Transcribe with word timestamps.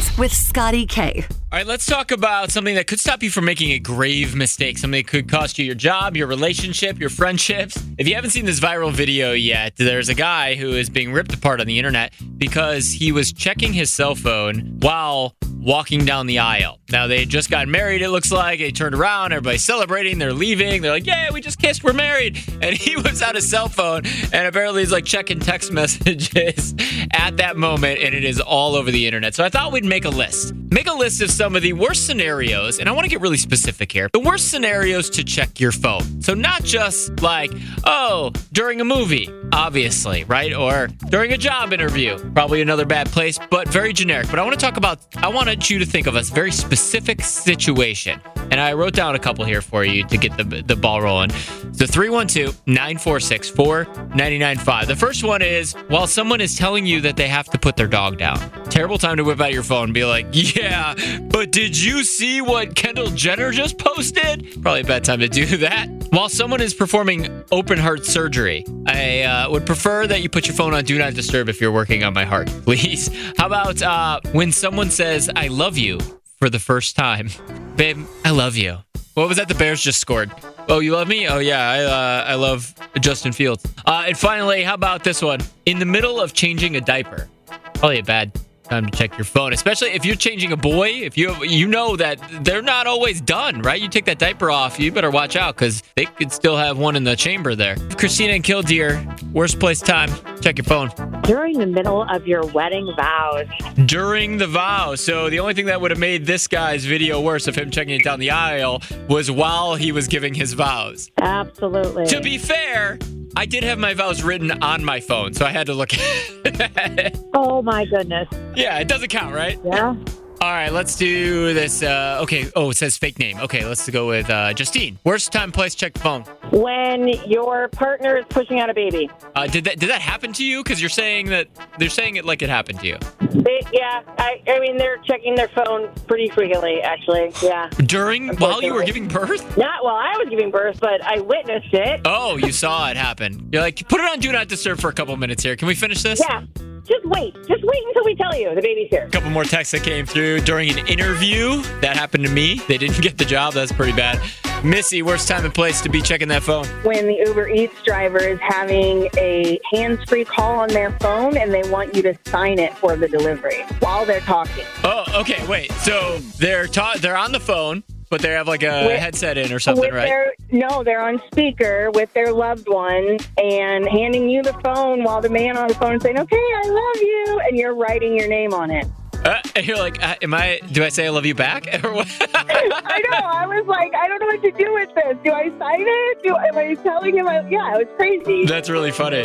Mornings 0.00 0.18
with 0.18 0.32
Scotty 0.32 0.86
K. 0.86 1.24
All 1.52 1.58
right, 1.58 1.66
let's 1.66 1.84
talk 1.84 2.10
about 2.10 2.50
something 2.50 2.74
that 2.76 2.86
could 2.86 3.00
stop 3.00 3.22
you 3.22 3.30
from 3.30 3.44
making 3.44 3.72
a 3.72 3.78
grave 3.78 4.34
mistake, 4.34 4.78
something 4.78 5.02
that 5.02 5.10
could 5.10 5.28
cost 5.28 5.58
you 5.58 5.64
your 5.64 5.74
job, 5.74 6.16
your 6.16 6.26
relationship, 6.26 6.98
your 6.98 7.10
friendships. 7.10 7.82
If 7.98 8.08
you 8.08 8.14
haven't 8.14 8.30
seen 8.30 8.46
this 8.46 8.60
viral 8.60 8.92
video 8.92 9.32
yet, 9.32 9.76
there's 9.76 10.08
a 10.08 10.14
guy 10.14 10.54
who 10.54 10.70
is 10.72 10.88
being 10.88 11.12
ripped 11.12 11.34
apart 11.34 11.60
on 11.60 11.66
the 11.66 11.78
internet 11.78 12.14
because 12.38 12.92
he 12.92 13.12
was 13.12 13.32
checking 13.32 13.72
his 13.72 13.92
cell 13.92 14.14
phone 14.14 14.78
while 14.80 15.34
walking 15.60 16.04
down 16.04 16.26
the 16.26 16.38
aisle. 16.38 16.80
Now, 16.90 17.06
they 17.06 17.24
just 17.24 17.50
got 17.50 17.68
married, 17.68 18.02
it 18.02 18.10
looks 18.10 18.32
like. 18.32 18.58
They 18.58 18.70
turned 18.70 18.94
around, 18.94 19.32
everybody's 19.32 19.62
celebrating, 19.62 20.18
they're 20.18 20.32
leaving. 20.32 20.82
They're 20.82 20.90
like, 20.90 21.06
yeah, 21.06 21.30
we 21.32 21.40
just 21.40 21.58
kissed, 21.58 21.84
we're 21.84 21.92
married. 21.92 22.38
And 22.62 22.76
he 22.76 22.94
whips 22.94 23.22
out 23.22 23.36
his 23.36 23.48
cell 23.48 23.70
phone 23.70 24.02
and 24.34 24.46
apparently 24.46 24.82
he's 24.82 24.92
like 24.92 25.06
checking 25.06 25.40
text 25.40 25.72
messages 25.72 26.74
at 27.10 27.38
that 27.38 27.56
moment, 27.56 28.00
and 28.00 28.14
it 28.14 28.22
is 28.22 28.38
all 28.38 28.74
over 28.74 28.90
the 28.90 29.06
internet. 29.06 29.34
So 29.34 29.44
I 29.44 29.48
thought 29.48 29.72
we'd 29.72 29.84
make 29.84 30.04
a 30.04 30.10
list. 30.10 30.52
Make 30.72 30.86
a 30.86 30.92
list 30.92 31.20
of 31.20 31.32
some 31.32 31.56
of 31.56 31.62
the 31.62 31.72
worst 31.72 32.06
scenarios, 32.06 32.78
and 32.78 32.88
I 32.88 32.92
want 32.92 33.04
to 33.04 33.10
get 33.10 33.20
really 33.20 33.36
specific 33.36 33.90
here. 33.90 34.08
The 34.12 34.20
worst 34.20 34.50
scenarios 34.50 35.10
to 35.10 35.24
check 35.24 35.58
your 35.58 35.72
phone. 35.72 36.22
So 36.22 36.32
not 36.32 36.62
just 36.62 37.20
like, 37.22 37.50
oh, 37.84 38.30
during 38.52 38.80
a 38.80 38.84
movie, 38.84 39.28
obviously, 39.52 40.22
right? 40.24 40.54
Or 40.54 40.86
during 41.08 41.32
a 41.32 41.36
job 41.36 41.72
interview, 41.72 42.18
probably 42.34 42.62
another 42.62 42.86
bad 42.86 43.08
place, 43.08 43.36
but 43.50 43.66
very 43.66 43.92
generic. 43.92 44.28
But 44.30 44.38
I 44.38 44.42
want 44.44 44.54
to 44.60 44.64
talk 44.64 44.76
about, 44.76 45.00
I 45.16 45.26
wanted 45.26 45.68
you 45.68 45.80
to 45.80 45.86
think 45.86 46.06
of 46.06 46.14
a 46.14 46.22
very 46.22 46.52
specific 46.52 47.22
situation. 47.22 48.20
And 48.50 48.60
I 48.60 48.72
wrote 48.72 48.94
down 48.94 49.14
a 49.14 49.18
couple 49.18 49.44
here 49.44 49.62
for 49.62 49.84
you 49.84 50.04
to 50.04 50.16
get 50.16 50.36
the, 50.36 50.62
the 50.62 50.76
ball 50.76 51.00
rolling. 51.00 51.30
So 51.72 51.86
312 51.86 52.60
946 52.66 53.50
4995. 53.50 54.88
The 54.88 54.96
first 54.96 55.24
one 55.24 55.42
is 55.42 55.74
while 55.88 56.06
someone 56.06 56.40
is 56.40 56.56
telling 56.56 56.86
you 56.86 57.00
that 57.02 57.16
they 57.16 57.28
have 57.28 57.46
to 57.50 57.58
put 57.58 57.76
their 57.76 57.86
dog 57.86 58.18
down. 58.18 58.38
Terrible 58.64 58.98
time 58.98 59.16
to 59.16 59.24
whip 59.24 59.40
out 59.40 59.52
your 59.52 59.62
phone 59.62 59.84
and 59.84 59.94
be 59.94 60.04
like, 60.04 60.26
yeah, 60.30 60.94
but 61.30 61.52
did 61.52 61.80
you 61.80 62.04
see 62.04 62.40
what 62.40 62.74
Kendall 62.74 63.10
Jenner 63.10 63.50
just 63.50 63.78
posted? 63.78 64.60
Probably 64.62 64.80
a 64.80 64.84
bad 64.84 65.04
time 65.04 65.20
to 65.20 65.28
do 65.28 65.56
that. 65.58 65.88
While 66.10 66.28
someone 66.28 66.60
is 66.60 66.74
performing 66.74 67.44
open 67.52 67.78
heart 67.78 68.04
surgery, 68.04 68.64
I 68.86 69.22
uh, 69.22 69.50
would 69.50 69.64
prefer 69.64 70.08
that 70.08 70.22
you 70.22 70.28
put 70.28 70.48
your 70.48 70.56
phone 70.56 70.74
on 70.74 70.84
Do 70.84 70.98
Not 70.98 71.14
Disturb 71.14 71.48
if 71.48 71.60
you're 71.60 71.70
working 71.72 72.02
on 72.02 72.14
my 72.14 72.24
heart, 72.24 72.48
please. 72.64 73.08
How 73.38 73.46
about 73.46 73.80
uh, 73.80 74.20
when 74.32 74.50
someone 74.50 74.90
says, 74.90 75.30
I 75.36 75.48
love 75.48 75.78
you 75.78 76.00
for 76.38 76.50
the 76.50 76.58
first 76.58 76.96
time? 76.96 77.28
Babe, 77.80 78.04
I 78.26 78.30
love 78.30 78.58
you. 78.58 78.76
What 79.14 79.26
was 79.26 79.38
that? 79.38 79.48
The 79.48 79.54
Bears 79.54 79.80
just 79.80 80.00
scored. 80.00 80.30
Oh, 80.68 80.80
you 80.80 80.92
love 80.92 81.08
me? 81.08 81.26
Oh, 81.26 81.38
yeah. 81.38 81.70
I, 81.70 81.84
uh, 81.84 82.24
I 82.26 82.34
love 82.34 82.74
Justin 83.00 83.32
Fields. 83.32 83.64
Uh, 83.86 84.04
and 84.08 84.18
finally, 84.18 84.62
how 84.62 84.74
about 84.74 85.02
this 85.02 85.22
one? 85.22 85.40
In 85.64 85.78
the 85.78 85.86
middle 85.86 86.20
of 86.20 86.34
changing 86.34 86.76
a 86.76 86.82
diaper. 86.82 87.26
Probably 87.72 88.00
a 88.00 88.02
bad 88.02 88.38
time 88.70 88.86
to 88.86 88.96
check 88.96 89.18
your 89.18 89.24
phone, 89.24 89.52
especially 89.52 89.88
if 89.90 90.04
you're 90.04 90.14
changing 90.14 90.52
a 90.52 90.56
boy. 90.56 90.88
If 90.88 91.18
you 91.18 91.34
you 91.44 91.66
know 91.66 91.96
that 91.96 92.18
they're 92.44 92.62
not 92.62 92.86
always 92.86 93.20
done, 93.20 93.62
right? 93.62 93.80
You 93.80 93.88
take 93.88 94.04
that 94.04 94.18
diaper 94.18 94.50
off, 94.50 94.78
you 94.78 94.92
better 94.92 95.10
watch 95.10 95.36
out 95.36 95.56
because 95.56 95.82
they 95.96 96.04
could 96.06 96.32
still 96.32 96.56
have 96.56 96.78
one 96.78 96.96
in 96.96 97.04
the 97.04 97.16
chamber 97.16 97.54
there. 97.54 97.76
Christina 97.96 98.34
and 98.34 98.44
Kildeer, 98.44 99.32
worst 99.32 99.58
place 99.58 99.80
time. 99.80 100.10
Check 100.40 100.56
your 100.56 100.64
phone 100.64 100.90
during 101.30 101.58
the 101.58 101.66
middle 101.66 102.02
of 102.02 102.26
your 102.26 102.44
wedding 102.46 102.92
vows. 102.96 103.46
During 103.86 104.38
the 104.38 104.46
vows. 104.46 105.00
So 105.00 105.30
the 105.30 105.40
only 105.40 105.54
thing 105.54 105.66
that 105.66 105.80
would 105.80 105.90
have 105.90 106.00
made 106.00 106.26
this 106.26 106.48
guy's 106.48 106.84
video 106.84 107.20
worse 107.20 107.46
of 107.46 107.54
him 107.54 107.70
checking 107.70 107.94
it 107.94 108.04
down 108.04 108.20
the 108.20 108.30
aisle 108.30 108.82
was 109.08 109.30
while 109.30 109.74
he 109.74 109.92
was 109.92 110.08
giving 110.08 110.34
his 110.34 110.54
vows. 110.54 111.10
Absolutely. 111.18 112.06
To 112.06 112.20
be 112.20 112.38
fair, 112.38 112.98
I 113.36 113.46
did 113.46 113.62
have 113.64 113.78
my 113.78 113.94
vows 113.94 114.22
written 114.22 114.50
on 114.62 114.84
my 114.84 115.00
phone, 115.00 115.34
so 115.34 115.46
I 115.46 115.50
had 115.50 115.66
to 115.66 115.74
look 115.74 115.92
at 116.44 116.98
it. 116.98 117.18
Oh 117.32 117.62
my 117.62 117.84
goodness. 117.86 118.28
Yeah, 118.56 118.78
it 118.78 118.88
doesn't 118.88 119.08
count, 119.08 119.34
right? 119.34 119.58
Yeah. 119.64 119.94
All 120.42 120.52
right, 120.52 120.72
let's 120.72 120.96
do 120.96 121.52
this. 121.52 121.82
Uh, 121.82 122.20
okay. 122.22 122.50
Oh, 122.56 122.70
it 122.70 122.78
says 122.78 122.96
fake 122.96 123.18
name. 123.18 123.38
Okay, 123.40 123.62
let's 123.62 123.86
go 123.90 124.08
with 124.08 124.30
uh, 124.30 124.54
Justine. 124.54 124.98
Worst 125.04 125.32
time, 125.32 125.52
place, 125.52 125.74
check 125.74 125.92
the 125.92 126.00
phone. 126.00 126.22
When 126.50 127.08
your 127.28 127.68
partner 127.68 128.16
is 128.16 128.24
pushing 128.30 128.58
out 128.58 128.70
a 128.70 128.74
baby. 128.74 129.10
Uh, 129.36 129.46
did 129.46 129.64
that 129.64 129.78
did 129.78 129.90
that 129.90 130.00
happen 130.00 130.32
to 130.32 130.42
you? 130.42 130.62
Because 130.62 130.80
you're 130.80 130.88
saying 130.88 131.26
that 131.26 131.48
they're 131.78 131.90
saying 131.90 132.16
it 132.16 132.24
like 132.24 132.40
it 132.40 132.48
happened 132.48 132.80
to 132.80 132.86
you. 132.86 132.96
They, 133.20 133.60
yeah, 133.70 134.00
I, 134.16 134.42
I 134.48 134.60
mean 134.60 134.78
they're 134.78 134.96
checking 135.04 135.34
their 135.34 135.48
phone 135.48 135.90
pretty 136.06 136.30
frequently. 136.30 136.80
Actually, 136.80 137.32
yeah. 137.42 137.68
During 137.84 138.34
while 138.38 138.62
you 138.62 138.72
were 138.72 138.84
giving 138.84 139.08
birth? 139.08 139.58
Not 139.58 139.84
while 139.84 139.96
I 139.96 140.16
was 140.16 140.28
giving 140.30 140.50
birth, 140.50 140.80
but 140.80 141.02
I 141.04 141.20
witnessed 141.20 141.74
it. 141.74 142.00
Oh, 142.06 142.38
you 142.38 142.52
saw 142.52 142.88
it 142.88 142.96
happen. 142.96 143.50
You're 143.52 143.60
like, 143.60 143.86
put 143.90 144.00
it 144.00 144.10
on 144.10 144.20
do 144.20 144.32
not 144.32 144.48
disturb 144.48 144.80
for 144.80 144.88
a 144.88 144.94
couple 144.94 145.14
minutes 145.18 145.42
here. 145.42 145.54
Can 145.54 145.68
we 145.68 145.74
finish 145.74 146.02
this? 146.02 146.18
Yeah. 146.18 146.44
Just 146.86 147.04
wait. 147.04 147.34
Just 147.46 147.62
wait 147.64 147.82
until 147.88 148.04
we 148.04 148.14
tell 148.14 148.36
you 148.36 148.54
the 148.54 148.62
baby's 148.62 148.88
here. 148.90 149.04
A 149.04 149.10
couple 149.10 149.30
more 149.30 149.44
texts 149.44 149.72
that 149.72 149.82
came 149.82 150.06
through 150.06 150.40
during 150.40 150.70
an 150.70 150.86
interview. 150.86 151.62
That 151.80 151.96
happened 151.96 152.24
to 152.24 152.30
me. 152.30 152.60
They 152.68 152.78
didn't 152.78 153.00
get 153.00 153.18
the 153.18 153.24
job. 153.24 153.54
That's 153.54 153.72
pretty 153.72 153.92
bad. 153.92 154.20
Missy, 154.64 155.00
worst 155.00 155.26
time 155.26 155.46
and 155.46 155.54
place 155.54 155.80
to 155.80 155.88
be 155.88 156.02
checking 156.02 156.28
that 156.28 156.42
phone? 156.42 156.66
When 156.84 157.06
the 157.06 157.22
Uber 157.26 157.48
Eats 157.48 157.80
driver 157.82 158.18
is 158.18 158.38
having 158.40 159.08
a 159.16 159.58
hands-free 159.72 160.26
call 160.26 160.58
on 160.60 160.68
their 160.68 160.90
phone 161.00 161.38
and 161.38 161.50
they 161.52 161.62
want 161.70 161.94
you 161.94 162.02
to 162.02 162.14
sign 162.26 162.58
it 162.58 162.76
for 162.76 162.94
the 162.94 163.08
delivery 163.08 163.62
while 163.78 164.04
they're 164.04 164.20
talking. 164.20 164.64
Oh, 164.84 165.04
okay. 165.20 165.46
Wait. 165.46 165.72
So 165.72 166.18
they're 166.38 166.66
ta- 166.66 166.96
they're 167.00 167.16
on 167.16 167.32
the 167.32 167.40
phone. 167.40 167.82
But 168.10 168.22
they 168.22 168.30
have 168.30 168.48
like 168.48 168.64
a 168.64 168.86
with, 168.86 168.98
headset 168.98 169.38
in 169.38 169.52
or 169.52 169.60
something, 169.60 169.92
right? 169.92 170.08
Their, 170.08 170.34
no, 170.50 170.82
they're 170.82 171.00
on 171.00 171.22
speaker 171.30 171.92
with 171.92 172.12
their 172.12 172.32
loved 172.32 172.68
one 172.68 173.18
and 173.40 173.88
handing 173.88 174.28
you 174.28 174.42
the 174.42 174.52
phone 174.64 175.04
while 175.04 175.20
the 175.20 175.28
man 175.28 175.56
on 175.56 175.68
the 175.68 175.74
phone 175.74 175.94
is 175.94 176.02
saying, 176.02 176.18
"Okay, 176.18 176.36
I 176.36 176.68
love 176.68 177.02
you," 177.02 177.40
and 177.46 177.56
you're 177.56 177.74
writing 177.74 178.16
your 178.16 178.28
name 178.28 178.52
on 178.52 178.72
it. 178.72 178.86
Uh, 179.24 179.38
and 179.54 179.66
you're 179.66 179.76
like, 179.76 180.02
uh, 180.02 180.16
am 180.22 180.32
I? 180.32 180.60
Do 180.72 180.82
I 180.82 180.88
say 180.88 181.06
I 181.06 181.10
love 181.10 181.26
you 181.26 181.34
back? 181.34 181.68
I 181.72 181.78
know. 181.78 183.26
I 183.26 183.46
was 183.46 183.66
like, 183.66 183.94
I 183.94 184.08
don't 184.08 184.18
know 184.18 184.26
what 184.26 184.42
to 184.42 184.50
do 184.52 184.72
with 184.72 184.94
this. 184.94 185.16
Do 185.22 185.32
I 185.32 185.50
sign 185.58 185.84
it? 185.86 186.22
Do 186.22 186.36
am 186.36 186.56
I 186.56 186.74
telling 186.82 187.16
him? 187.16 187.28
I, 187.28 187.46
yeah, 187.48 187.74
it 187.74 187.86
was 187.86 187.96
crazy. 187.96 188.46
That's 188.46 188.70
really 188.70 188.90
funny. 188.90 189.24